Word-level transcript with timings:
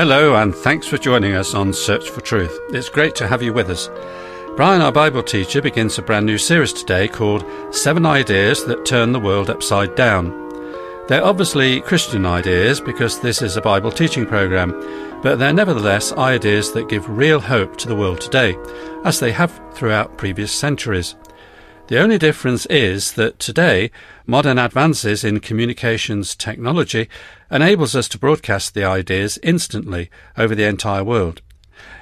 Hello, 0.00 0.36
and 0.36 0.54
thanks 0.54 0.86
for 0.86 0.96
joining 0.96 1.34
us 1.34 1.52
on 1.52 1.74
Search 1.74 2.08
for 2.08 2.22
Truth. 2.22 2.58
It's 2.70 2.88
great 2.88 3.14
to 3.16 3.28
have 3.28 3.42
you 3.42 3.52
with 3.52 3.68
us. 3.68 3.90
Brian, 4.56 4.80
our 4.80 4.90
Bible 4.90 5.22
teacher, 5.22 5.60
begins 5.60 5.98
a 5.98 6.02
brand 6.02 6.24
new 6.24 6.38
series 6.38 6.72
today 6.72 7.06
called 7.06 7.44
Seven 7.70 8.06
Ideas 8.06 8.64
That 8.64 8.86
Turn 8.86 9.12
the 9.12 9.20
World 9.20 9.50
Upside 9.50 9.94
Down. 9.96 10.30
They're 11.06 11.22
obviously 11.22 11.82
Christian 11.82 12.24
ideas 12.24 12.80
because 12.80 13.20
this 13.20 13.42
is 13.42 13.58
a 13.58 13.60
Bible 13.60 13.92
teaching 13.92 14.24
program, 14.24 14.70
but 15.22 15.38
they're 15.38 15.52
nevertheless 15.52 16.12
ideas 16.12 16.72
that 16.72 16.88
give 16.88 17.06
real 17.06 17.38
hope 17.38 17.76
to 17.76 17.86
the 17.86 17.94
world 17.94 18.22
today, 18.22 18.56
as 19.04 19.20
they 19.20 19.32
have 19.32 19.60
throughout 19.74 20.16
previous 20.16 20.50
centuries. 20.50 21.14
The 21.90 21.98
only 21.98 22.18
difference 22.18 22.66
is 22.66 23.14
that 23.14 23.40
today, 23.40 23.90
modern 24.24 24.58
advances 24.58 25.24
in 25.24 25.40
communications 25.40 26.36
technology 26.36 27.08
enables 27.50 27.96
us 27.96 28.06
to 28.10 28.18
broadcast 28.18 28.74
the 28.74 28.84
ideas 28.84 29.40
instantly 29.42 30.08
over 30.38 30.54
the 30.54 30.68
entire 30.68 31.02
world. 31.02 31.42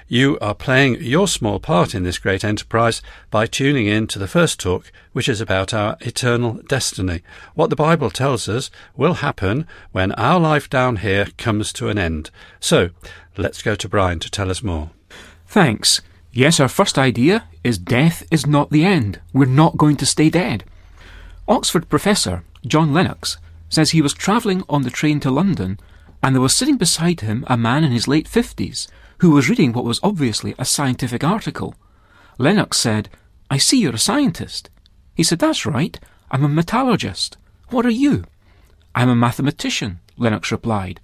You 0.06 0.38
are 0.42 0.54
playing 0.54 1.00
your 1.00 1.26
small 1.26 1.58
part 1.58 1.94
in 1.94 2.02
this 2.02 2.18
great 2.18 2.44
enterprise 2.44 3.00
by 3.30 3.46
tuning 3.46 3.86
in 3.86 4.06
to 4.08 4.18
the 4.18 4.28
first 4.28 4.60
talk, 4.60 4.92
which 5.14 5.26
is 5.26 5.40
about 5.40 5.72
our 5.72 5.96
eternal 6.02 6.60
destiny. 6.68 7.22
What 7.54 7.70
the 7.70 7.74
Bible 7.74 8.10
tells 8.10 8.46
us 8.46 8.70
will 8.94 9.14
happen 9.14 9.66
when 9.92 10.12
our 10.12 10.38
life 10.38 10.68
down 10.68 10.96
here 10.96 11.28
comes 11.38 11.72
to 11.72 11.88
an 11.88 11.96
end. 11.96 12.30
So, 12.60 12.90
let's 13.38 13.62
go 13.62 13.74
to 13.76 13.88
Brian 13.88 14.18
to 14.18 14.30
tell 14.30 14.50
us 14.50 14.62
more. 14.62 14.90
Thanks. 15.46 16.02
Yes, 16.30 16.60
our 16.60 16.68
first 16.68 16.98
idea 16.98 17.48
is 17.68 17.78
death 17.78 18.26
is 18.30 18.46
not 18.46 18.70
the 18.70 18.84
end. 18.84 19.20
We're 19.34 19.44
not 19.44 19.76
going 19.76 19.96
to 19.98 20.06
stay 20.06 20.30
dead. 20.30 20.64
Oxford 21.46 21.88
professor 21.88 22.42
John 22.66 22.94
Lennox 22.94 23.36
says 23.68 23.90
he 23.90 24.02
was 24.02 24.14
travelling 24.14 24.64
on 24.68 24.82
the 24.82 24.90
train 24.90 25.20
to 25.20 25.30
London 25.30 25.78
and 26.22 26.34
there 26.34 26.42
was 26.42 26.56
sitting 26.56 26.78
beside 26.78 27.20
him 27.20 27.44
a 27.46 27.56
man 27.58 27.84
in 27.84 27.92
his 27.92 28.08
late 28.08 28.26
fifties 28.26 28.88
who 29.18 29.30
was 29.30 29.50
reading 29.50 29.72
what 29.72 29.84
was 29.84 30.00
obviously 30.02 30.54
a 30.58 30.64
scientific 30.64 31.22
article. 31.22 31.74
Lennox 32.38 32.78
said, 32.78 33.10
I 33.50 33.58
see 33.58 33.80
you're 33.80 33.94
a 33.94 33.98
scientist. 33.98 34.70
He 35.14 35.22
said, 35.22 35.38
That's 35.38 35.66
right. 35.66 35.98
I'm 36.30 36.44
a 36.44 36.48
metallurgist. 36.48 37.36
What 37.68 37.84
are 37.84 37.90
you? 37.90 38.24
I'm 38.94 39.10
a 39.10 39.14
mathematician, 39.14 40.00
Lennox 40.16 40.50
replied. 40.50 41.00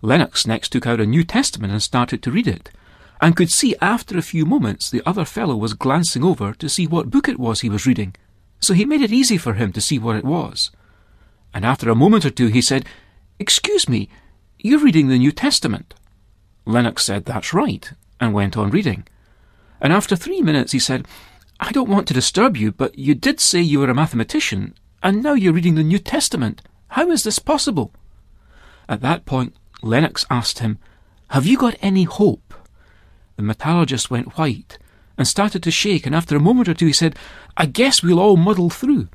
Lennox 0.00 0.46
next 0.48 0.70
took 0.70 0.86
out 0.86 1.00
a 1.00 1.06
New 1.06 1.22
Testament 1.22 1.72
and 1.72 1.82
started 1.82 2.22
to 2.22 2.32
read 2.32 2.48
it 2.48 2.70
and 3.22 3.36
could 3.36 3.50
see 3.52 3.76
after 3.80 4.18
a 4.18 4.22
few 4.22 4.44
moments 4.44 4.90
the 4.90 5.02
other 5.06 5.24
fellow 5.24 5.56
was 5.56 5.74
glancing 5.74 6.24
over 6.24 6.52
to 6.54 6.68
see 6.68 6.88
what 6.88 7.08
book 7.08 7.28
it 7.28 7.38
was 7.38 7.60
he 7.60 7.70
was 7.70 7.86
reading, 7.86 8.16
so 8.58 8.74
he 8.74 8.84
made 8.84 9.00
it 9.00 9.12
easy 9.12 9.38
for 9.38 9.54
him 9.54 9.72
to 9.72 9.80
see 9.80 9.96
what 9.96 10.16
it 10.16 10.24
was. 10.24 10.72
And 11.54 11.64
after 11.64 11.88
a 11.88 11.94
moment 11.94 12.24
or 12.24 12.30
two 12.30 12.48
he 12.48 12.60
said, 12.60 12.84
Excuse 13.38 13.88
me, 13.88 14.08
you're 14.58 14.82
reading 14.82 15.06
the 15.06 15.18
New 15.18 15.30
Testament. 15.30 15.94
Lennox 16.66 17.04
said, 17.04 17.24
That's 17.24 17.54
right, 17.54 17.92
and 18.20 18.34
went 18.34 18.56
on 18.56 18.70
reading. 18.70 19.06
And 19.80 19.92
after 19.92 20.16
three 20.16 20.42
minutes 20.42 20.72
he 20.72 20.80
said, 20.80 21.06
I 21.60 21.70
don't 21.70 21.88
want 21.88 22.08
to 22.08 22.14
disturb 22.14 22.56
you, 22.56 22.72
but 22.72 22.98
you 22.98 23.14
did 23.14 23.38
say 23.38 23.60
you 23.60 23.78
were 23.78 23.90
a 23.90 23.94
mathematician, 23.94 24.74
and 25.00 25.22
now 25.22 25.34
you're 25.34 25.52
reading 25.52 25.76
the 25.76 25.84
New 25.84 26.00
Testament. 26.00 26.60
How 26.88 27.08
is 27.12 27.22
this 27.22 27.38
possible? 27.38 27.92
At 28.88 29.00
that 29.02 29.26
point, 29.26 29.54
Lennox 29.80 30.26
asked 30.28 30.58
him, 30.58 30.78
Have 31.30 31.46
you 31.46 31.56
got 31.56 31.76
any 31.80 32.02
hope? 32.02 32.52
The 33.42 33.48
metallurgist 33.48 34.08
went 34.08 34.38
white 34.38 34.78
and 35.18 35.26
started 35.26 35.64
to 35.64 35.72
shake, 35.72 36.06
and 36.06 36.14
after 36.14 36.36
a 36.36 36.40
moment 36.40 36.68
or 36.68 36.74
two 36.74 36.86
he 36.86 36.92
said, 36.92 37.16
I 37.56 37.66
guess 37.66 38.00
we'll 38.00 38.20
all 38.20 38.36
muddle 38.36 38.70
through. 38.70 39.08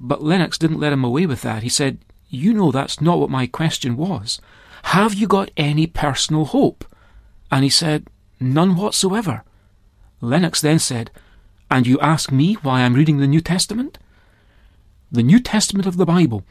But 0.00 0.20
Lennox 0.20 0.58
didn't 0.58 0.80
let 0.80 0.92
him 0.92 1.04
away 1.04 1.26
with 1.26 1.42
that. 1.42 1.62
He 1.62 1.68
said, 1.68 1.98
You 2.28 2.52
know 2.52 2.72
that's 2.72 3.00
not 3.00 3.20
what 3.20 3.30
my 3.30 3.46
question 3.46 3.96
was. 3.96 4.40
Have 4.86 5.14
you 5.14 5.28
got 5.28 5.52
any 5.56 5.86
personal 5.86 6.46
hope? 6.46 6.84
And 7.48 7.62
he 7.62 7.70
said, 7.70 8.08
None 8.40 8.74
whatsoever. 8.74 9.44
Lennox 10.20 10.60
then 10.60 10.80
said, 10.80 11.12
And 11.70 11.86
you 11.86 12.00
ask 12.00 12.32
me 12.32 12.54
why 12.54 12.80
I'm 12.80 12.94
reading 12.94 13.18
the 13.18 13.28
New 13.28 13.40
Testament? 13.40 13.96
The 15.12 15.22
New 15.22 15.38
Testament 15.38 15.86
of 15.86 15.98
the 15.98 16.04
Bible, 16.04 16.42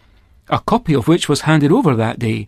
a 0.47 0.59
copy 0.59 0.94
of 0.94 1.09
which 1.09 1.28
was 1.28 1.41
handed 1.41 1.73
over 1.73 1.94
that 1.94 2.19
day, 2.19 2.47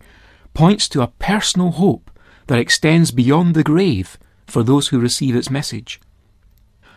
points 0.53 0.87
to 0.87 1.01
a 1.01 1.11
personal 1.19 1.71
hope 1.71 2.09
that 2.47 2.59
extends 2.59 3.11
beyond 3.11 3.53
the 3.53 3.61
grave 3.61 4.17
for 4.47 4.63
those 4.63 4.87
who 4.87 4.99
receive 4.99 5.35
its 5.35 5.51
message. 5.51 5.99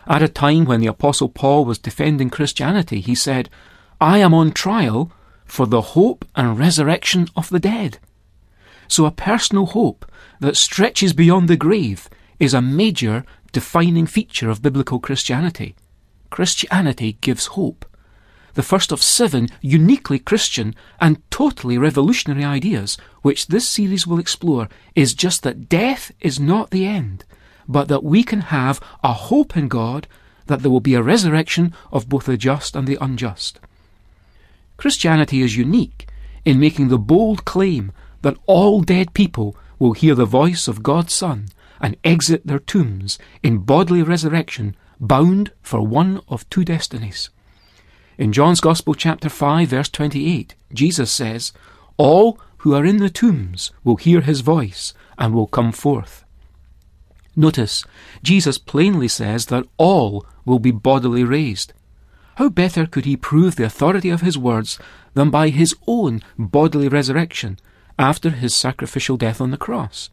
At 0.06 0.22
a 0.22 0.28
time 0.28 0.64
when 0.64 0.80
the 0.80 0.86
Apostle 0.86 1.28
Paul 1.28 1.64
was 1.64 1.78
defending 1.78 2.30
Christianity, 2.30 3.00
he 3.00 3.14
said, 3.14 3.50
I 4.00 4.18
am 4.18 4.32
on 4.32 4.52
trial 4.52 5.12
for 5.44 5.66
the 5.66 5.80
hope 5.80 6.24
and 6.34 6.58
resurrection 6.58 7.28
of 7.36 7.50
the 7.50 7.60
dead. 7.60 7.98
So 8.88 9.04
a 9.04 9.10
personal 9.10 9.66
hope 9.66 10.10
that 10.40 10.56
stretches 10.56 11.12
beyond 11.12 11.48
the 11.48 11.56
grave 11.56 12.08
is 12.38 12.54
a 12.54 12.62
major 12.62 13.24
defining 13.52 14.06
feature 14.06 14.48
of 14.48 14.62
biblical 14.62 14.98
Christianity. 14.98 15.76
Christianity 16.30 17.18
gives 17.20 17.46
hope. 17.46 17.84
The 18.54 18.62
first 18.62 18.90
of 18.90 19.02
seven 19.02 19.48
uniquely 19.60 20.18
Christian 20.18 20.74
and 21.00 21.22
totally 21.30 21.78
revolutionary 21.78 22.44
ideas 22.44 22.96
which 23.22 23.46
this 23.46 23.68
series 23.68 24.06
will 24.06 24.18
explore 24.18 24.68
is 24.94 25.14
just 25.14 25.42
that 25.42 25.68
death 25.68 26.10
is 26.20 26.40
not 26.40 26.70
the 26.70 26.86
end, 26.86 27.24
but 27.70 27.86
that 27.86 28.02
we 28.02 28.24
can 28.24 28.40
have 28.40 28.80
a 29.04 29.12
hope 29.12 29.56
in 29.56 29.68
God 29.68 30.08
that 30.46 30.62
there 30.62 30.70
will 30.70 30.80
be 30.80 30.94
a 30.94 31.02
resurrection 31.02 31.72
of 31.92 32.08
both 32.08 32.26
the 32.26 32.36
just 32.36 32.74
and 32.74 32.88
the 32.88 32.98
unjust. 33.00 33.60
Christianity 34.76 35.40
is 35.40 35.56
unique 35.56 36.08
in 36.44 36.58
making 36.58 36.88
the 36.88 36.98
bold 36.98 37.44
claim 37.44 37.92
that 38.22 38.36
all 38.46 38.80
dead 38.80 39.14
people 39.14 39.56
will 39.78 39.92
hear 39.92 40.16
the 40.16 40.24
voice 40.24 40.66
of 40.66 40.82
God's 40.82 41.12
Son 41.12 41.46
and 41.80 41.96
exit 42.02 42.44
their 42.44 42.58
tombs 42.58 43.18
in 43.42 43.58
bodily 43.58 44.02
resurrection, 44.02 44.74
bound 44.98 45.52
for 45.62 45.86
one 45.86 46.20
of 46.28 46.48
two 46.50 46.64
destinies. 46.64 47.30
In 48.18 48.32
John's 48.32 48.60
Gospel, 48.60 48.94
chapter 48.94 49.28
5, 49.28 49.68
verse 49.68 49.88
28, 49.88 50.56
Jesus 50.72 51.12
says, 51.12 51.52
All 51.96 52.38
who 52.58 52.74
are 52.74 52.84
in 52.84 52.96
the 52.96 53.08
tombs 53.08 53.70
will 53.84 53.96
hear 53.96 54.22
his 54.22 54.40
voice 54.40 54.92
and 55.16 55.32
will 55.32 55.46
come 55.46 55.70
forth. 55.72 56.24
Notice, 57.36 57.84
Jesus 58.22 58.58
plainly 58.58 59.08
says 59.08 59.46
that 59.46 59.66
all 59.76 60.26
will 60.44 60.58
be 60.58 60.70
bodily 60.70 61.24
raised. 61.24 61.72
How 62.36 62.48
better 62.48 62.86
could 62.86 63.04
he 63.04 63.16
prove 63.16 63.56
the 63.56 63.64
authority 63.64 64.10
of 64.10 64.22
his 64.22 64.38
words 64.38 64.78
than 65.14 65.30
by 65.30 65.50
his 65.50 65.76
own 65.86 66.22
bodily 66.38 66.88
resurrection 66.88 67.58
after 67.98 68.30
his 68.30 68.54
sacrificial 68.54 69.16
death 69.16 69.40
on 69.40 69.50
the 69.50 69.56
cross? 69.56 70.10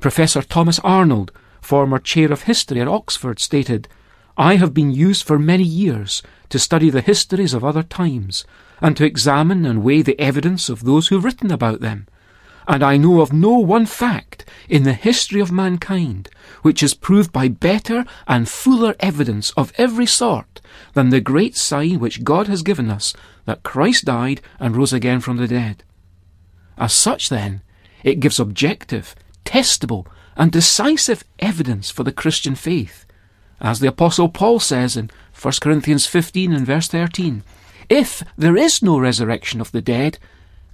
Professor 0.00 0.42
Thomas 0.42 0.78
Arnold, 0.80 1.32
former 1.60 1.98
chair 1.98 2.32
of 2.32 2.42
history 2.42 2.80
at 2.80 2.88
Oxford, 2.88 3.38
stated, 3.38 3.88
I 4.36 4.56
have 4.56 4.74
been 4.74 4.90
used 4.90 5.24
for 5.24 5.38
many 5.38 5.64
years 5.64 6.22
to 6.50 6.58
study 6.58 6.90
the 6.90 7.00
histories 7.00 7.54
of 7.54 7.64
other 7.64 7.82
times 7.82 8.44
and 8.82 8.96
to 8.96 9.06
examine 9.06 9.64
and 9.64 9.82
weigh 9.82 10.02
the 10.02 10.20
evidence 10.20 10.68
of 10.68 10.84
those 10.84 11.08
who 11.08 11.14
have 11.14 11.24
written 11.24 11.50
about 11.50 11.80
them 11.80 12.06
and 12.68 12.82
I 12.82 12.96
know 12.96 13.20
of 13.20 13.32
no 13.32 13.58
one 13.58 13.86
fact 13.86 14.44
in 14.68 14.82
the 14.82 14.92
history 14.92 15.40
of 15.40 15.52
mankind 15.52 16.28
which 16.62 16.82
is 16.82 16.94
proved 16.94 17.32
by 17.32 17.48
better 17.48 18.04
and 18.26 18.48
fuller 18.48 18.94
evidence 19.00 19.50
of 19.52 19.72
every 19.78 20.06
sort 20.06 20.60
than 20.94 21.10
the 21.10 21.20
great 21.20 21.56
sign 21.56 22.00
which 22.00 22.24
God 22.24 22.48
has 22.48 22.62
given 22.62 22.90
us 22.90 23.14
that 23.44 23.62
Christ 23.62 24.04
died 24.04 24.40
and 24.58 24.76
rose 24.76 24.92
again 24.92 25.20
from 25.20 25.36
the 25.36 25.46
dead. 25.46 25.84
As 26.76 26.92
such, 26.92 27.28
then, 27.28 27.62
it 28.02 28.20
gives 28.20 28.40
objective, 28.40 29.14
testable, 29.44 30.06
and 30.36 30.52
decisive 30.52 31.24
evidence 31.38 31.90
for 31.90 32.02
the 32.02 32.12
Christian 32.12 32.54
faith. 32.54 33.06
As 33.60 33.80
the 33.80 33.88
Apostle 33.88 34.28
Paul 34.28 34.60
says 34.60 34.96
in 34.96 35.10
1 35.40 35.54
Corinthians 35.60 36.06
15 36.06 36.52
and 36.52 36.66
verse 36.66 36.88
13, 36.88 37.42
If 37.88 38.22
there 38.36 38.56
is 38.56 38.82
no 38.82 38.98
resurrection 38.98 39.60
of 39.60 39.72
the 39.72 39.80
dead, 39.80 40.18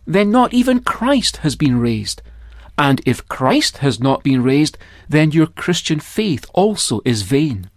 then 0.06 0.30
not 0.30 0.52
even 0.52 0.80
Christ 0.80 1.38
has 1.38 1.56
been 1.56 1.78
raised. 1.78 2.22
And 2.78 3.00
if 3.06 3.28
Christ 3.28 3.78
has 3.78 4.00
not 4.00 4.22
been 4.22 4.42
raised, 4.42 4.78
then 5.08 5.30
your 5.30 5.46
Christian 5.46 6.00
faith 6.00 6.46
also 6.54 7.00
is 7.04 7.22
vain. 7.22 7.70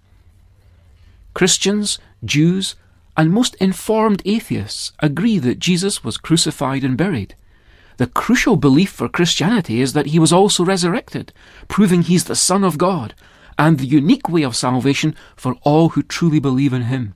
Christians, 1.33 1.99
Jews, 2.23 2.75
and 3.17 3.31
most 3.31 3.55
informed 3.55 4.21
atheists 4.25 4.91
agree 4.99 5.37
that 5.39 5.59
Jesus 5.59 6.03
was 6.03 6.17
crucified 6.17 6.83
and 6.83 6.97
buried. 6.97 7.35
The 7.97 8.07
crucial 8.07 8.57
belief 8.57 8.91
for 8.91 9.07
Christianity 9.07 9.79
is 9.79 9.93
that 9.93 10.07
he 10.07 10.19
was 10.19 10.33
also 10.33 10.65
resurrected, 10.65 11.31
proving 11.67 12.01
he's 12.01 12.25
the 12.25 12.35
Son 12.35 12.63
of 12.63 12.77
God, 12.77 13.13
and 13.57 13.77
the 13.77 13.85
unique 13.85 14.27
way 14.27 14.43
of 14.43 14.55
salvation 14.55 15.15
for 15.35 15.55
all 15.61 15.89
who 15.89 16.03
truly 16.03 16.39
believe 16.39 16.73
in 16.73 16.83
him. 16.83 17.15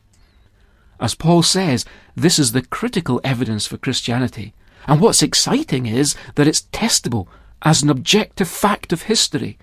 As 1.00 1.16
Paul 1.16 1.44
says, 1.44 1.86
this 2.16 2.40
is 2.40 2.52
the 2.52 2.62
critical 2.62 3.20
evidence 3.24 3.66
for 3.66 3.78
Christianity, 3.78 4.54
and 4.88 5.02
what's 5.02 5.22
exciting 5.22 5.86
is 5.86 6.16
that 6.36 6.48
it's 6.48 6.64
testable 6.74 7.28
as 7.62 7.84
an 7.84 7.90
objective 7.90 8.48
fact 8.48 8.94
of 8.94 9.04
history, 9.04 9.58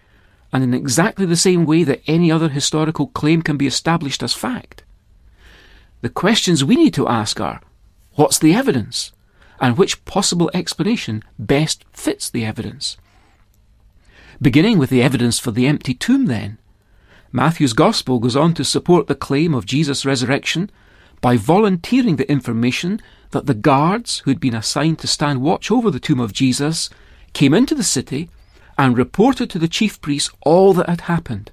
and 0.53 0.63
in 0.63 0.75
exactly 0.75 1.27
the 1.27 1.37
same 1.37 1.65
way 1.65 1.83
that 1.85 2.03
any 2.07 2.31
other 2.31 2.49
historical 2.49 3.09
claim 3.09 3.43
can 3.43 3.57
be 3.57 3.67
established 3.67 4.23
as 4.23 4.33
fact. 4.33 4.85
The 6.03 6.09
questions 6.09 6.65
we 6.65 6.77
need 6.77 6.95
to 6.95 7.09
ask 7.09 7.41
are 7.41 7.61
what's 8.15 8.39
the 8.39 8.55
evidence? 8.55 9.13
And 9.59 9.79
which 9.79 10.05
possible 10.05 10.51
explanation 10.53 11.23
best 11.39 11.85
fits 11.91 12.29
the 12.29 12.45
evidence? 12.45 12.99
Beginning 14.41 14.79
with 14.79 14.91
the 14.91 15.03
evidence 15.03 15.39
for 15.39 15.51
the 15.51 15.67
empty 15.67 15.95
tomb, 15.95 16.27
then. 16.27 16.59
Matthew's 17.33 17.73
Gospel 17.73 18.19
goes 18.19 18.37
on 18.37 18.53
to 18.55 18.65
support 18.65 19.07
the 19.07 19.15
claim 19.15 19.55
of 19.55 19.65
Jesus' 19.65 20.05
resurrection 20.05 20.71
by 21.27 21.37
volunteering 21.37 22.15
the 22.15 22.31
information 22.31 23.03
that 23.33 23.47
the 23.47 23.53
guards 23.53 24.21
who'd 24.21 24.39
been 24.39 24.55
assigned 24.55 24.97
to 24.97 25.09
stand 25.09 25.43
watch 25.43 25.73
over 25.73 25.91
the 25.91 25.99
tomb 25.99 26.21
of 26.21 26.33
Jesus 26.33 26.89
came 27.33 27.53
into 27.53 27.75
the 27.75 27.83
city 27.83 28.31
and 28.79 28.97
reported 28.97 29.51
to 29.51 29.59
the 29.59 29.67
chief 29.67 30.01
priests 30.01 30.31
all 30.43 30.73
that 30.73 30.89
had 30.89 31.01
happened. 31.01 31.51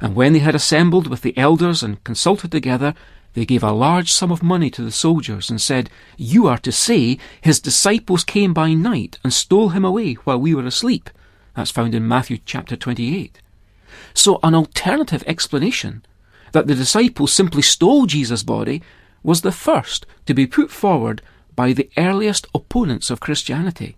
And 0.00 0.16
when 0.16 0.32
they 0.32 0.40
had 0.40 0.56
assembled 0.56 1.06
with 1.06 1.22
the 1.22 1.38
elders 1.38 1.84
and 1.84 2.02
consulted 2.02 2.50
together, 2.50 2.94
they 3.34 3.46
gave 3.46 3.62
a 3.62 3.70
large 3.70 4.10
sum 4.10 4.32
of 4.32 4.42
money 4.42 4.70
to 4.70 4.82
the 4.82 4.90
soldiers 4.90 5.50
and 5.50 5.60
said, 5.60 5.88
You 6.16 6.48
are 6.48 6.58
to 6.58 6.72
say, 6.72 7.16
His 7.40 7.60
disciples 7.60 8.24
came 8.24 8.52
by 8.52 8.74
night 8.74 9.20
and 9.22 9.32
stole 9.32 9.68
him 9.68 9.84
away 9.84 10.14
while 10.14 10.40
we 10.40 10.52
were 10.52 10.66
asleep. 10.66 11.10
That's 11.54 11.70
found 11.70 11.94
in 11.94 12.08
Matthew 12.08 12.38
chapter 12.44 12.74
28. 12.74 13.40
So, 14.14 14.40
an 14.42 14.56
alternative 14.56 15.22
explanation 15.28 16.04
that 16.52 16.66
the 16.66 16.74
disciples 16.74 17.32
simply 17.32 17.62
stole 17.62 18.06
Jesus' 18.06 18.42
body 18.42 18.82
was 19.22 19.40
the 19.40 19.52
first 19.52 20.06
to 20.26 20.34
be 20.34 20.46
put 20.46 20.70
forward 20.70 21.22
by 21.54 21.72
the 21.72 21.90
earliest 21.96 22.46
opponents 22.54 23.10
of 23.10 23.20
Christianity. 23.20 23.96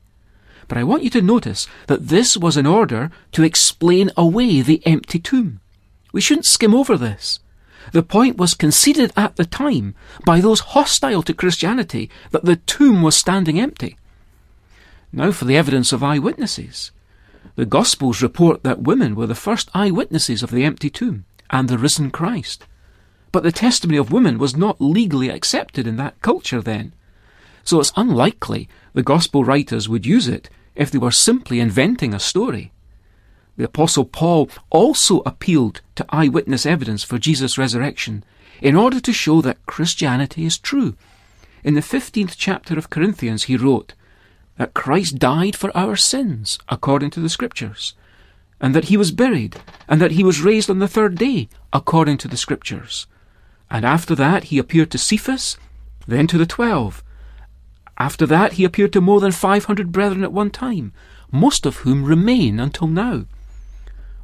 But 0.69 0.79
I 0.79 0.85
want 0.85 1.03
you 1.03 1.11
to 1.11 1.23
notice 1.23 1.67
that 1.87 2.09
this 2.09 2.37
was 2.37 2.57
in 2.57 2.67
order 2.67 3.11
to 3.33 3.43
explain 3.43 4.11
away 4.17 4.61
the 4.61 4.83
empty 4.87 5.19
tomb. 5.19 5.61
We 6.13 6.21
shouldn't 6.21 6.47
skim 6.47 6.75
over 6.75 6.97
this. 6.97 7.41
The 7.93 8.03
point 8.03 8.37
was 8.37 8.55
conceded 8.55 9.13
at 9.17 9.37
the 9.37 9.47
time 9.47 9.95
by 10.25 10.41
those 10.41 10.61
hostile 10.61 11.23
to 11.23 11.35
Christianity 11.35 12.11
that 12.31 12.45
the 12.45 12.57
tomb 12.57 13.03
was 13.03 13.17
standing 13.17 13.59
empty. 13.59 13.97
Now 15.13 15.33
for 15.33 15.47
the 15.47 15.57
evidence 15.57 15.93
of 15.93 16.03
eyewitnesses. 16.03 16.91
The 17.57 17.67
Gospels 17.67 18.23
report 18.23 18.63
that 18.63 18.83
women 18.83 19.15
were 19.15 19.27
the 19.27 19.35
first 19.35 19.71
eyewitnesses 19.75 20.43
of 20.43 20.51
the 20.51 20.65
empty 20.65 20.91
tomb 20.91 21.25
and 21.51 21.69
the 21.69 21.79
risen 21.79 22.11
Christ. 22.11 22.67
But 23.33 23.43
the 23.43 23.53
testimony 23.53 23.99
of 23.99 24.13
women 24.13 24.39
was 24.39 24.57
not 24.57 24.81
legally 24.81 25.29
accepted 25.29 25.87
in 25.87 25.97
that 25.97 26.21
culture 26.23 26.63
then. 26.63 26.93
So 27.65 27.81
it's 27.81 27.93
unlikely 27.97 28.69
the 28.95 29.03
Gospel 29.03 29.45
writers 29.45 29.89
would 29.89 30.07
use 30.07 30.29
it 30.29 30.49
if 30.75 30.91
they 30.91 30.99
were 30.99 31.11
simply 31.11 31.61
inventing 31.61 32.15
a 32.15 32.21
story. 32.21 32.73
The 33.57 33.65
Apostle 33.65 34.05
Paul 34.05 34.49
also 34.71 35.21
appealed 35.27 35.81
to 35.97 36.07
eyewitness 36.11 36.65
evidence 36.65 37.03
for 37.03 37.19
Jesus' 37.19 37.59
resurrection 37.59 38.25
in 38.63 38.77
order 38.77 39.01
to 39.01 39.13
show 39.13 39.41
that 39.43 39.67
Christianity 39.67 40.45
is 40.45 40.59
true. 40.59 40.95
In 41.65 41.75
the 41.75 41.81
15th 41.81 42.35
chapter 42.37 42.79
of 42.79 42.89
Corinthians, 42.89 43.45
he 43.45 43.57
wrote 43.57 43.95
that 44.57 44.75
Christ 44.75 45.19
died 45.19 45.57
for 45.57 45.77
our 45.77 45.97
sins, 45.97 46.59
according 46.69 47.11
to 47.11 47.21
the 47.21 47.29
Scriptures, 47.29 47.95
and 48.61 48.75
that 48.75 48.87
he 48.87 48.97
was 48.97 49.13
buried, 49.13 49.57
and 49.89 50.01
that 50.01 50.13
he 50.13 50.25
was 50.25 50.41
raised 50.41 50.69
on 50.69 50.79
the 50.79 50.89
third 50.89 51.17
day, 51.17 51.49
according 51.73 52.19
to 52.19 52.29
the 52.29 52.37
Scriptures. 52.37 53.07
And 53.71 53.85
after 53.85 54.15
that, 54.15 54.45
he 54.45 54.59
appeared 54.59 54.91
to 54.93 54.99
Cephas, 54.99 55.57
then 56.07 56.27
to 56.27 56.39
the 56.39 56.47
twelve. 56.47 57.05
After 57.99 58.27
that, 58.27 58.55
he 58.55 58.65
appeared 58.65 58.93
to 58.95 59.01
more 59.01 59.21
than 59.21 59.33
500 59.33 59.93
brethren 59.93 60.23
at 60.23 60.33
one 60.33 60.51
time, 60.51 60.93
most 61.31 61.67
of 61.67 61.79
whom 61.79 62.05
remain 62.05 62.61
until 62.61 62.87
now. 62.87 63.25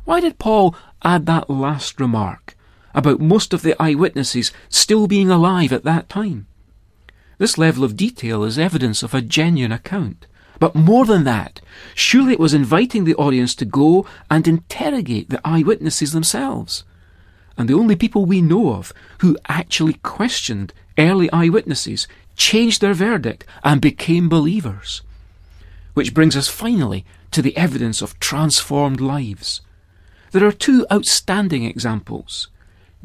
Why 0.05 0.21
did 0.21 0.39
Paul 0.39 0.75
add 1.03 1.27
that 1.27 1.51
last 1.51 2.01
remark 2.01 2.57
about 2.95 3.21
most 3.21 3.53
of 3.53 3.63
the 3.63 3.81
eyewitnesses 3.83 4.53
still 4.69 5.07
being 5.07 5.31
alive 5.31 5.73
at 5.73 5.85
that 5.85 6.09
time? 6.09 6.47
This 7.39 7.59
level 7.59 7.83
of 7.85 7.97
detail 7.97 8.45
is 8.45 8.59
evidence 8.59 9.03
of 9.03 9.13
a 9.13 9.21
genuine 9.21 9.73
account. 9.73 10.27
But 10.59 10.75
more 10.75 11.05
than 11.05 11.25
that, 11.25 11.61
surely 11.95 12.33
it 12.33 12.41
was 12.41 12.55
inviting 12.55 13.05
the 13.05 13.17
audience 13.17 13.55
to 13.57 13.65
go 13.65 14.07
and 14.31 14.47
interrogate 14.47 15.31
the 15.31 15.41
eyewitnesses 15.45 16.13
themselves. 16.13 16.85
And 17.57 17.69
the 17.69 17.75
only 17.75 17.97
people 17.97 18.25
we 18.25 18.41
know 18.41 18.73
of 18.75 18.93
who 19.19 19.37
actually 19.49 19.95
questioned 19.95 20.73
early 20.99 21.31
eyewitnesses 21.33 22.09
changed 22.37 22.81
their 22.81 22.95
verdict 22.95 23.45
and 23.63 23.81
became 23.81 24.29
believers. 24.29 25.03
Which 25.95 26.15
brings 26.15 26.37
us 26.37 26.49
finally 26.49 27.05
to 27.31 27.43
the 27.43 27.57
evidence 27.57 28.03
of 28.03 28.19
transformed 28.19 29.01
lives. 29.01 29.61
There 30.33 30.47
are 30.47 30.53
two 30.53 30.87
outstanding 30.93 31.65
examples 31.65 32.49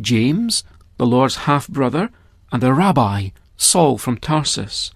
James, 0.02 0.64
the 0.98 1.06
Lord's 1.06 1.36
half 1.48 1.68
brother, 1.68 2.10
and 2.52 2.64
the 2.64 2.74
rabbi, 2.74 3.30
Saul 3.58 3.98
from 3.98 4.18
Tarsus. 4.18 4.92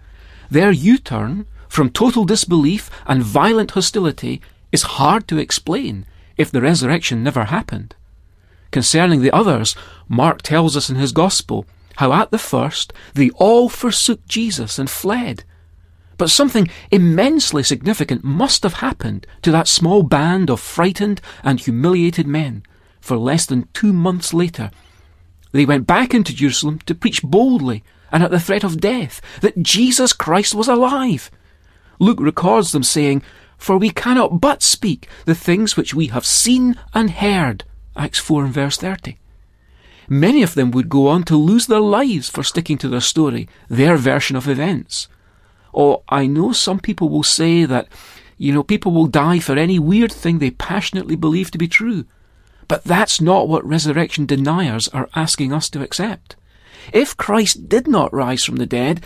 Their 0.49 0.71
U 0.71 0.97
turn 0.97 1.45
from 1.73 1.89
total 1.89 2.23
disbelief 2.23 2.91
and 3.07 3.23
violent 3.23 3.71
hostility 3.71 4.39
is 4.71 4.83
hard 5.01 5.27
to 5.27 5.39
explain 5.39 6.05
if 6.37 6.51
the 6.51 6.61
resurrection 6.61 7.23
never 7.23 7.45
happened. 7.45 7.95
Concerning 8.69 9.23
the 9.23 9.31
others, 9.31 9.75
Mark 10.07 10.43
tells 10.43 10.77
us 10.77 10.91
in 10.91 10.97
his 10.97 11.11
Gospel 11.11 11.65
how 11.95 12.13
at 12.13 12.29
the 12.29 12.37
first 12.37 12.93
they 13.15 13.31
all 13.31 13.69
forsook 13.69 14.23
Jesus 14.27 14.77
and 14.77 14.87
fled. 14.87 15.45
But 16.19 16.29
something 16.29 16.69
immensely 16.91 17.63
significant 17.63 18.23
must 18.23 18.61
have 18.61 18.73
happened 18.73 19.25
to 19.41 19.49
that 19.49 19.67
small 19.67 20.03
band 20.03 20.51
of 20.51 20.59
frightened 20.59 21.21
and 21.43 21.59
humiliated 21.59 22.27
men, 22.27 22.61
for 23.01 23.17
less 23.17 23.47
than 23.47 23.67
two 23.73 23.93
months 23.93 24.31
later. 24.31 24.69
They 25.53 25.65
went 25.65 25.87
back 25.87 26.13
into 26.13 26.35
Jerusalem 26.35 26.81
to 26.85 26.93
preach 26.93 27.23
boldly 27.23 27.83
and 28.11 28.21
at 28.21 28.29
the 28.29 28.39
threat 28.39 28.63
of 28.63 28.79
death 28.79 29.21
that 29.41 29.63
Jesus 29.63 30.13
Christ 30.13 30.53
was 30.53 30.67
alive. 30.67 31.31
Luke 31.99 32.19
records 32.19 32.71
them 32.71 32.83
saying, 32.83 33.21
For 33.57 33.77
we 33.77 33.89
cannot 33.89 34.41
but 34.41 34.61
speak 34.61 35.07
the 35.25 35.35
things 35.35 35.77
which 35.77 35.93
we 35.93 36.07
have 36.07 36.25
seen 36.25 36.75
and 36.93 37.11
heard. 37.11 37.63
Acts 37.95 38.19
4 38.19 38.45
and 38.45 38.53
verse 38.53 38.77
30. 38.77 39.17
Many 40.09 40.43
of 40.43 40.53
them 40.53 40.71
would 40.71 40.89
go 40.89 41.07
on 41.07 41.23
to 41.23 41.37
lose 41.37 41.67
their 41.67 41.79
lives 41.79 42.29
for 42.29 42.43
sticking 42.43 42.77
to 42.79 42.89
their 42.89 43.01
story, 43.01 43.47
their 43.69 43.95
version 43.95 44.35
of 44.35 44.47
events. 44.47 45.07
Or 45.71 46.03
I 46.09 46.27
know 46.27 46.51
some 46.51 46.79
people 46.79 47.09
will 47.09 47.23
say 47.23 47.65
that, 47.65 47.87
you 48.37 48.53
know, 48.53 48.63
people 48.63 48.91
will 48.91 49.07
die 49.07 49.39
for 49.39 49.57
any 49.57 49.79
weird 49.79 50.11
thing 50.11 50.39
they 50.39 50.51
passionately 50.51 51.15
believe 51.15 51.51
to 51.51 51.57
be 51.57 51.67
true. 51.67 52.05
But 52.67 52.83
that's 52.83 53.21
not 53.21 53.47
what 53.47 53.65
resurrection 53.65 54.25
deniers 54.25 54.87
are 54.89 55.09
asking 55.15 55.53
us 55.53 55.69
to 55.71 55.81
accept. 55.81 56.35
If 56.91 57.15
Christ 57.15 57.69
did 57.69 57.87
not 57.87 58.13
rise 58.13 58.43
from 58.43 58.57
the 58.57 58.65
dead, 58.65 59.03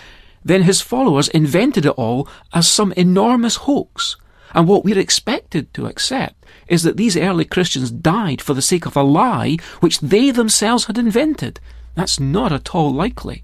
then 0.48 0.64
his 0.64 0.82
followers 0.82 1.28
invented 1.30 1.86
it 1.86 1.92
all 1.92 2.28
as 2.54 2.68
some 2.68 2.94
enormous 2.94 3.58
hoax. 3.58 4.16
And 4.54 4.68
what 4.68 4.86
we're 4.86 4.98
expected 4.98 5.74
to 5.74 5.88
accept 5.88 6.46
is 6.68 6.84
that 6.84 6.98
these 6.98 7.18
early 7.18 7.46
Christians 7.46 7.92
died 7.92 8.42
for 8.42 8.54
the 8.54 8.62
sake 8.62 8.86
of 8.86 8.96
a 8.96 9.04
lie 9.04 9.58
which 9.82 10.00
they 10.00 10.32
themselves 10.32 10.86
had 10.86 10.98
invented. 10.98 11.60
That's 11.96 12.20
not 12.20 12.52
at 12.52 12.74
all 12.74 12.94
likely. 12.94 13.44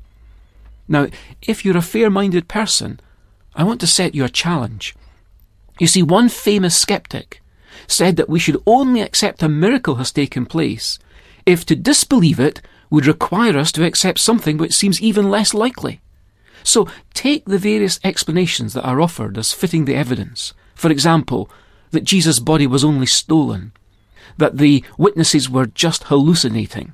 Now, 0.87 1.07
if 1.41 1.65
you're 1.65 1.77
a 1.77 1.81
fair 1.81 2.09
minded 2.09 2.47
person, 2.47 2.99
I 3.55 3.63
want 3.63 3.81
to 3.81 3.87
set 3.87 4.15
you 4.15 4.23
a 4.23 4.29
challenge. 4.29 4.95
You 5.79 5.87
see, 5.87 6.03
one 6.03 6.29
famous 6.29 6.75
skeptic 6.77 7.41
said 7.87 8.15
that 8.15 8.29
we 8.29 8.39
should 8.39 8.61
only 8.65 9.01
accept 9.01 9.43
a 9.43 9.49
miracle 9.49 9.95
has 9.95 10.11
taken 10.11 10.45
place 10.45 10.99
if 11.45 11.65
to 11.65 11.75
disbelieve 11.75 12.39
it 12.39 12.61
would 12.89 13.07
require 13.07 13.57
us 13.57 13.71
to 13.73 13.85
accept 13.85 14.19
something 14.19 14.57
which 14.57 14.73
seems 14.73 15.01
even 15.01 15.29
less 15.29 15.53
likely. 15.53 15.99
So 16.63 16.87
take 17.13 17.45
the 17.45 17.57
various 17.57 17.99
explanations 18.03 18.73
that 18.73 18.85
are 18.85 19.01
offered 19.01 19.37
as 19.37 19.51
fitting 19.51 19.85
the 19.85 19.95
evidence. 19.95 20.53
For 20.75 20.91
example, 20.91 21.49
that 21.91 22.03
Jesus' 22.03 22.39
body 22.39 22.67
was 22.67 22.83
only 22.83 23.05
stolen, 23.05 23.71
that 24.37 24.57
the 24.57 24.83
witnesses 24.97 25.49
were 25.49 25.67
just 25.67 26.05
hallucinating, 26.05 26.93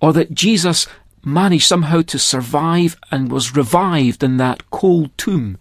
or 0.00 0.12
that 0.12 0.32
Jesus 0.32 0.86
managed 1.24 1.66
somehow 1.66 2.02
to 2.02 2.18
survive 2.18 2.96
and 3.10 3.30
was 3.30 3.54
revived 3.54 4.22
in 4.22 4.38
that 4.38 4.70
cold 4.70 5.10
tomb 5.16 5.58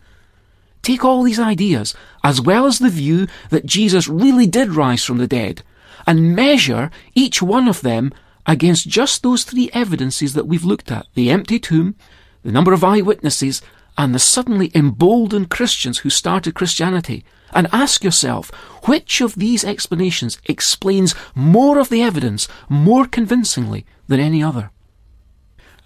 Take 0.81 1.05
all 1.05 1.23
these 1.23 1.39
ideas, 1.39 1.93
as 2.23 2.41
well 2.41 2.65
as 2.65 2.79
the 2.79 2.89
view 2.89 3.27
that 3.49 3.65
Jesus 3.65 4.07
really 4.07 4.47
did 4.47 4.71
rise 4.71 5.03
from 5.03 5.19
the 5.19 5.27
dead, 5.27 5.63
and 6.07 6.35
measure 6.35 6.89
each 7.13 7.41
one 7.41 7.67
of 7.67 7.81
them 7.81 8.11
against 8.47 8.87
just 8.87 9.21
those 9.21 9.43
three 9.43 9.69
evidences 9.73 10.33
that 10.33 10.47
we've 10.47 10.63
looked 10.63 10.91
at 10.91 11.05
the 11.13 11.29
empty 11.29 11.59
tomb, 11.59 11.95
the 12.43 12.51
number 12.51 12.73
of 12.73 12.83
eyewitnesses, 12.83 13.61
and 13.97 14.15
the 14.15 14.19
suddenly 14.19 14.71
emboldened 14.73 15.49
Christians 15.49 15.99
who 15.99 16.09
started 16.09 16.55
Christianity, 16.55 17.23
and 17.53 17.67
ask 17.71 18.03
yourself 18.03 18.49
which 18.85 19.19
of 19.19 19.35
these 19.35 19.65
explanations 19.65 20.39
explains 20.45 21.13
more 21.35 21.77
of 21.77 21.89
the 21.89 22.01
evidence 22.01 22.47
more 22.69 23.05
convincingly 23.05 23.85
than 24.07 24.19
any 24.19 24.41
other. 24.41 24.71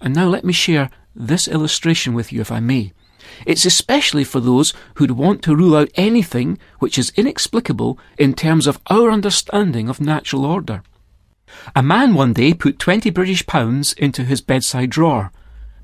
And 0.00 0.14
now 0.14 0.28
let 0.28 0.44
me 0.44 0.52
share 0.52 0.90
this 1.14 1.48
illustration 1.48 2.14
with 2.14 2.32
you, 2.32 2.40
if 2.40 2.52
I 2.52 2.60
may. 2.60 2.92
It's 3.44 3.64
especially 3.64 4.22
for 4.22 4.38
those 4.38 4.72
who'd 4.94 5.10
want 5.10 5.42
to 5.42 5.56
rule 5.56 5.74
out 5.74 5.90
anything 5.96 6.58
which 6.78 6.96
is 6.96 7.12
inexplicable 7.16 7.98
in 8.16 8.34
terms 8.34 8.68
of 8.68 8.80
our 8.88 9.10
understanding 9.10 9.88
of 9.88 10.00
natural 10.00 10.44
order. 10.46 10.82
A 11.74 11.82
man 11.82 12.14
one 12.14 12.32
day 12.32 12.54
put 12.54 12.78
twenty 12.78 13.10
British 13.10 13.44
pounds 13.46 13.92
into 13.94 14.22
his 14.22 14.40
bedside 14.40 14.90
drawer. 14.90 15.32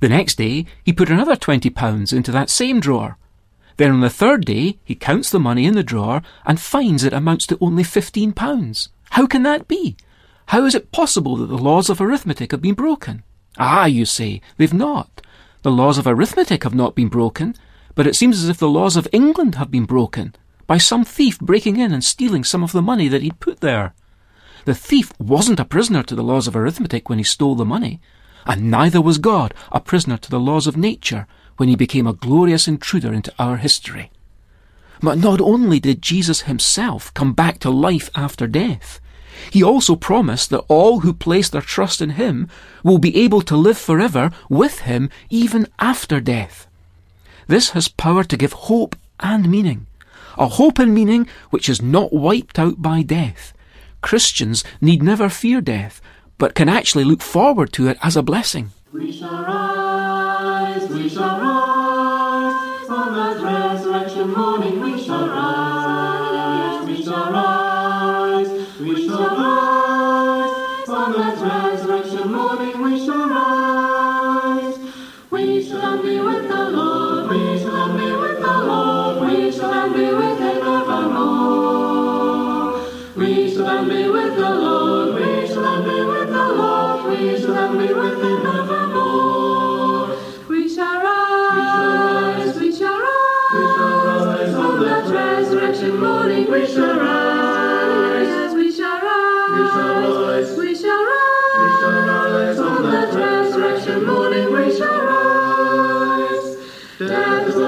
The 0.03 0.09
next 0.09 0.35
day 0.35 0.67
he 0.83 0.93
put 0.93 1.11
another 1.11 1.37
twenty 1.37 1.71
pounds 1.71 2.13
into 2.13 2.33
that 2.33 2.51
same 2.51 2.81
drawer. 2.81 3.19
Then 3.77 3.93
on 3.93 4.01
the 4.01 4.11
third 4.11 4.45
day, 4.45 4.81
he 4.83 4.97
counts 4.97 5.31
the 5.31 5.39
money 5.39 5.65
in 5.65 5.75
the 5.75 5.85
drawer 5.85 6.23
and 6.45 6.59
finds 6.59 7.05
it 7.05 7.13
amounts 7.13 7.47
to 7.47 7.59
only 7.61 7.85
fifteen 7.85 8.33
pounds. 8.33 8.89
How 9.11 9.29
can 9.29 9.45
that 9.45 9.69
be? 9.69 9.97
How 10.47 10.65
is 10.65 10.75
it 10.75 10.91
possible 10.91 11.37
that 11.37 11.47
the 11.47 11.57
laws 11.57 11.89
of 11.89 12.01
arithmetic 12.01 12.51
have 12.51 12.61
been 12.61 12.75
broken? 12.75 13.23
Ah, 13.59 13.85
you 13.85 14.05
say, 14.05 14.41
they've 14.57 14.75
not. 14.75 15.23
The 15.63 15.71
laws 15.71 15.99
of 15.99 16.09
arithmetic 16.09 16.65
have 16.65 16.75
not 16.75 16.97
been 16.97 17.09
broken, 17.09 17.55
but 17.95 18.09
it 18.09 18.17
seems 18.17 18.43
as 18.43 18.49
if 18.49 18.59
the 18.59 18.69
laws 18.69 18.97
of 18.97 19.07
England 19.13 19.55
have 19.55 19.71
been 19.71 19.85
broken 19.85 20.35
by 20.67 20.79
some 20.79 21.05
thief 21.05 21.39
breaking 21.39 21.77
in 21.77 21.93
and 21.93 22.03
stealing 22.03 22.43
some 22.43 22.65
of 22.65 22.73
the 22.73 22.83
money 22.83 23.07
that 23.07 23.23
he'd 23.23 23.39
put 23.39 23.61
there. 23.61 23.95
The 24.65 24.75
thief 24.75 25.13
wasn't 25.21 25.61
a 25.61 25.65
prisoner 25.65 26.03
to 26.03 26.17
the 26.17 26.25
laws 26.25 26.49
of 26.49 26.57
arithmetic 26.57 27.09
when 27.09 27.19
he 27.19 27.25
stole 27.25 27.55
the 27.55 27.65
money, 27.65 28.01
and 28.47 28.71
neither 28.71 29.01
was 29.01 29.19
God 29.19 29.55
a 29.71 29.81
prisoner 29.81 30.17
to 30.19 30.31
the 30.31 30.41
laws 30.41 30.67
of 30.67 30.77
nature 30.77 31.27
when 31.57 31.69
he 31.69 31.77
became 31.77 32.07
a 32.07 32.13
glorious 32.13 32.67
intruder 32.67 33.13
into 33.13 33.33
our 33.39 33.57
history. 33.57 34.11
But 35.01 35.19
not 35.19 35.41
only 35.41 35.81
did 35.81 36.01
Jesus 36.03 36.43
himself 36.43 37.13
come 37.15 37.33
back 37.33 37.59
to 37.61 37.71
life 37.71 38.09
after 38.15 38.47
death, 38.47 39.01
he 39.51 39.63
also 39.63 39.97
promised 39.97 40.51
that 40.51 40.65
all 40.69 41.01
who 41.01 41.13
place 41.13 41.49
their 41.49 41.63
trust 41.63 42.01
in 42.01 42.11
him 42.11 42.49
will 42.83 42.99
be 42.99 43.17
able 43.17 43.43
to 43.43 43.57
live 43.57 43.79
forever 43.79 44.31
with 44.49 44.81
him 44.81 45.11
even 45.31 45.67
after 45.79 46.21
death. 46.21 46.67
This 47.47 47.71
has 47.71 47.89
power 47.89 48.25
to 48.25 48.37
give 48.37 48.53
hope 48.53 48.97
and 49.19 49.51
meaning, 49.51 49.87
a 50.39 50.47
hope 50.47 50.79
and 50.79 50.95
meaning 50.95 51.27
which 51.51 51.69
is 51.69 51.83
not 51.83 52.13
wiped 52.13 52.59
out 52.59 52.81
by 52.81 53.03
death. 53.03 53.53
Christians 54.01 54.65
need 54.81 55.03
never 55.03 55.29
fear 55.29 55.61
death, 55.61 56.01
but 56.43 56.57
can 56.57 56.69
actually 56.69 57.05
look 57.05 57.23
forward 57.23 57.73
to 57.73 57.87
it 57.87 57.97
as 58.03 58.17
a 58.17 58.23
blessing. 58.23 58.73
We 58.93 59.13
shall 59.13 59.45
rise, 59.45 60.91
we 60.91 61.09
shall 61.09 61.39
rise, 61.41 61.62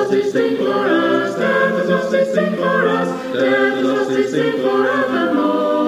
Lost 0.04 0.30
sting 0.30 0.56
for 0.58 0.84
us, 0.84 1.34
death 1.34 1.78
has 1.78 1.88
lost 1.88 2.12
its 2.12 2.30
sting 2.32 2.56
for 2.56 2.88
us, 2.88 3.08
death 3.32 3.74
has 3.74 3.84
lost 3.86 4.10
its 4.10 4.28
sting 4.32 4.60
forevermore. 4.60 5.80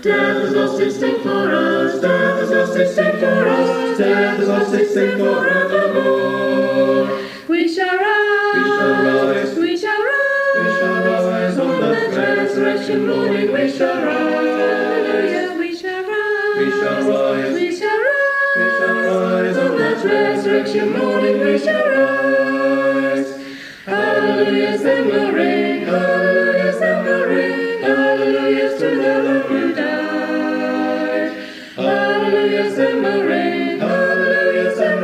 Death 0.00 0.36
has 0.36 0.52
lost 0.54 0.80
its 0.80 0.96
sting 0.96 1.20
for 1.20 1.50
us, 1.50 2.00
death 2.00 2.38
has 2.38 2.50
lost 2.50 2.76
its 2.76 2.92
sting 2.92 3.18
for 3.18 3.48
us, 3.48 3.98
death 3.98 4.36
has 4.38 4.48
lost 4.48 4.74
its 4.74 4.90
sting 4.92 5.18
forevermore. 5.18 7.08
We 7.48 7.68
shall 7.74 7.98
rise, 7.98 8.54
we 8.54 8.62
shall 8.62 9.02
rise, 9.02 9.56
we 9.58 9.76
shall 9.76 10.02
rise, 10.04 10.54
we 10.54 10.68
shall 10.78 11.04
rise 11.04 11.58
on 11.58 11.80
that 11.80 12.14
resurrection 12.14 13.06
morning. 13.08 13.52
We 13.52 13.68
shall 13.72 14.00
rise, 14.00 15.58
we 15.58 15.74
shall 15.76 16.06
rise, 16.06 16.56
we 16.56 16.70
shall 16.70 16.94
rise, 16.94 17.52
we 17.52 17.76
shall 17.76 17.98
rise, 17.98 18.14
we 18.56 18.66
shall 18.78 18.94
rise 18.94 19.56
on 19.58 19.76
that 19.76 20.04
resurrection 20.04 20.86
morning. 20.92 21.40
We 21.40 21.58
shall 21.58 21.74
rise. 21.74 21.89
Hallelujah, 24.50 24.78
sing 24.78 25.10
hallelujah, 25.84 26.72
sing 26.72 27.04
hallelujah 27.84 28.70
to 28.78 28.86
the 28.90 29.14
Lamb 29.22 29.42
who 29.42 29.60
died. 29.74 31.30
Hallelujah, 31.76 32.74
sing 32.74 33.02
hallelujah, 33.04 34.74
sing 34.74 34.98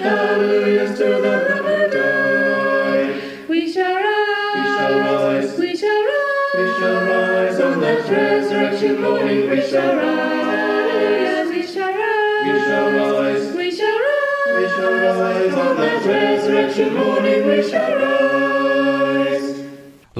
hallelujah 0.00 0.88
to 0.88 1.04
the 1.04 1.18
Lamb 1.20 1.64
who 1.66 1.76
died. 1.90 3.12
We 3.46 3.60
shall 3.70 3.94
rise, 3.94 4.56
we 4.56 4.64
shall 4.64 4.96
rise, 5.00 5.58
we 5.58 5.76
shall 5.76 6.02
rise, 6.02 6.56
we 6.56 6.64
shall 6.80 7.00
rise 7.04 7.60
on 7.60 7.76
that 7.82 8.08
resurrection 8.08 9.02
morning. 9.02 9.50
We 9.50 9.60
shall 9.68 9.96
rise, 9.96 11.50
we 11.50 11.66
shall 11.66 11.92
rise, 11.92 12.46
we 12.46 12.58
shall 12.64 12.88
rise, 12.90 13.54
we 13.54 13.70
shall 13.70 13.98
rise, 14.00 14.56
we 14.56 14.64
shall 14.66 14.94
rise 14.94 15.52
on 15.52 15.76
that 15.76 16.06
resurrection 16.06 16.94
morning. 16.94 17.46
We 17.46 17.62
shall 17.68 17.96
rise. 17.98 18.51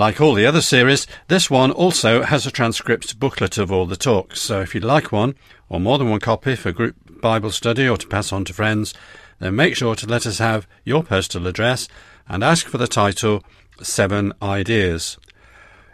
Like 0.03 0.21
all 0.21 0.35
the 0.35 0.47
other 0.47 0.63
series, 0.63 1.07
this 1.29 1.49
one 1.49 1.71
also 1.71 2.23
has 2.23 2.45
a 2.45 2.51
transcript 2.51 3.21
booklet 3.21 3.57
of 3.57 3.71
all 3.71 3.87
the 3.87 3.95
talks. 3.95 4.41
So 4.41 4.61
if 4.61 4.75
you'd 4.75 4.83
like 4.83 5.13
one, 5.13 5.37
or 5.69 5.79
more 5.79 5.97
than 5.97 6.11
one 6.11 6.19
copy 6.19 6.57
for 6.57 6.73
group 6.73 6.97
Bible 7.21 7.53
study 7.53 7.87
or 7.87 7.97
to 7.97 8.09
pass 8.09 8.33
on 8.33 8.45
to 8.47 8.53
friends, 8.53 8.95
then 9.39 9.55
make 9.55 9.77
sure 9.77 9.95
to 9.95 10.09
let 10.09 10.27
us 10.27 10.39
have 10.39 10.67
your 10.83 11.05
postal 11.05 11.47
address 11.47 11.87
and 12.29 12.43
ask 12.43 12.67
for 12.67 12.79
the 12.79 12.89
title 12.89 13.45
Seven 13.81 14.33
Ideas. 14.43 15.19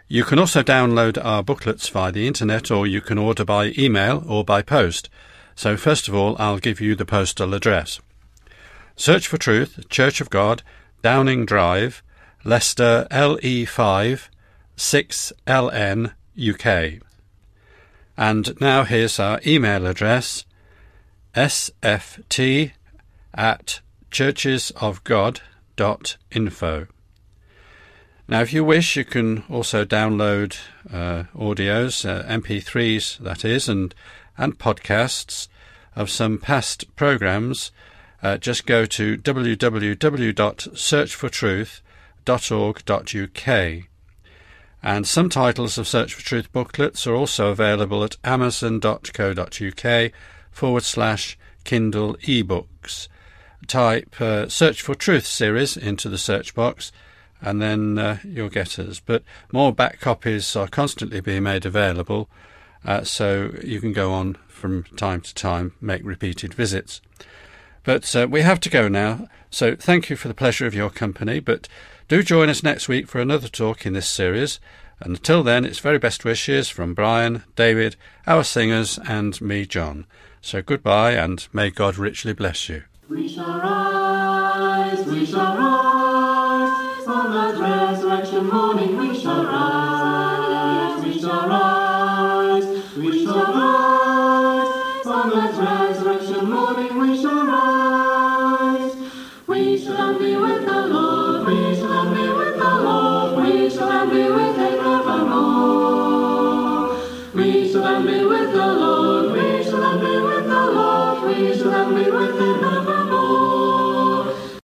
You 0.07 0.23
can 0.23 0.39
also 0.39 0.63
download 0.63 1.23
our 1.23 1.43
booklets 1.43 1.87
via 1.89 2.11
the 2.11 2.25
internet 2.25 2.71
or 2.71 2.87
you 2.87 3.01
can 3.01 3.19
order 3.19 3.45
by 3.45 3.75
email 3.77 4.23
or 4.27 4.43
by 4.43 4.63
post. 4.63 5.07
So 5.53 5.77
first 5.77 6.07
of 6.07 6.15
all, 6.15 6.35
I'll 6.39 6.57
give 6.57 6.81
you 6.81 6.95
the 6.95 7.05
postal 7.05 7.53
address. 7.53 7.99
Search 8.95 9.27
for 9.27 9.37
Truth, 9.37 9.87
Church 9.87 10.19
of 10.19 10.31
God, 10.31 10.63
Downing 11.03 11.45
Drive, 11.45 12.01
Leicester 12.43 13.07
LE5 13.11 14.29
6LN 14.77 16.13
UK. 16.39 17.01
And 18.17 18.59
now 18.61 18.85
here's 18.85 19.19
our 19.19 19.41
email 19.45 19.85
address 19.85 20.45
sft 21.35 22.71
at 23.33 23.81
churchesofgod.info. 24.11 26.87
Now, 28.27 28.41
if 28.41 28.53
you 28.53 28.63
wish, 28.63 28.95
you 28.95 29.05
can 29.05 29.43
also 29.49 29.85
download 29.85 30.57
uh, 30.91 31.23
audios, 31.35 32.07
uh, 32.07 32.23
MP3s, 32.27 33.17
that 33.19 33.43
is, 33.43 33.67
and, 33.67 33.95
and 34.37 34.59
podcasts 34.59 35.47
of 35.95 36.09
some 36.09 36.37
past 36.37 36.95
programs. 36.95 37.71
Uh, 38.21 38.37
just 38.37 38.65
go 38.65 38.85
to 38.85 39.17
www.searchfortruth.org.uk. 42.25 43.83
And 44.81 45.05
some 45.05 45.29
titles 45.29 45.77
of 45.77 45.87
Search 45.87 46.13
for 46.13 46.21
Truth 46.21 46.51
booklets 46.53 47.05
are 47.05 47.15
also 47.15 47.49
available 47.49 48.03
at 48.03 48.17
amazon.co.uk 48.23 50.11
forward 50.51 50.83
slash 50.83 51.37
Kindle 51.65 52.15
ebooks. 52.15 53.09
Type 53.67 54.21
uh, 54.21 54.47
Search 54.47 54.81
for 54.81 54.95
Truth 54.95 55.25
series 55.25 55.75
into 55.75 56.07
the 56.07 56.17
search 56.17 56.55
box 56.55 56.91
and 57.41 57.61
then 57.61 57.97
uh, 57.97 58.17
you'll 58.23 58.49
get 58.49 58.79
us. 58.79 58.99
But 58.99 59.23
more 59.51 59.73
back 59.73 59.99
copies 59.99 60.55
are 60.55 60.67
constantly 60.67 61.21
being 61.21 61.43
made 61.43 61.65
available, 61.65 62.29
uh, 62.85 63.03
so 63.03 63.51
you 63.63 63.79
can 63.79 63.93
go 63.93 64.11
on 64.11 64.37
from 64.47 64.83
time 64.95 65.21
to 65.21 65.33
time, 65.33 65.73
make 65.81 66.01
repeated 66.03 66.53
visits. 66.53 67.01
But 67.83 68.15
uh, 68.15 68.27
we 68.29 68.41
have 68.41 68.59
to 68.61 68.69
go 68.69 68.87
now, 68.87 69.27
so 69.49 69.75
thank 69.75 70.09
you 70.09 70.15
for 70.15 70.27
the 70.27 70.33
pleasure 70.33 70.67
of 70.67 70.75
your 70.75 70.89
company. 70.89 71.39
But 71.39 71.67
do 72.09 72.23
join 72.23 72.49
us 72.49 72.63
next 72.63 72.89
week 72.89 73.07
for 73.07 73.21
another 73.21 73.47
talk 73.47 73.85
in 73.85 73.93
this 73.93 74.07
series. 74.07 74.59
And 74.99 75.15
until 75.15 75.43
then, 75.43 75.63
it's 75.63 75.77
very 75.77 75.99
best 75.99 76.25
wishes 76.25 76.67
from 76.67 76.95
Brian, 76.95 77.43
David, 77.55 77.95
our 78.25 78.43
singers, 78.43 78.97
and 79.07 79.39
me, 79.39 79.67
John. 79.67 80.07
So 80.41 80.63
goodbye, 80.63 81.11
and 81.11 81.47
may 81.53 81.69
God 81.69 81.97
richly 81.97 82.33
bless 82.33 82.67
you. 82.67 82.83
We 83.07 83.29
shall 83.29 83.59
rise, 83.59 85.05
we 85.05 85.23
shall 85.23 85.55
rise, 85.55 87.07
on 87.07 87.31
that 87.31 87.59
resurrection 87.59 88.47
morning 88.47 88.97
we 88.97 89.19
shall 89.19 89.45
rise, 89.45 89.98